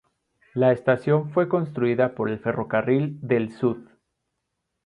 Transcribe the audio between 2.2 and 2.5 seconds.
el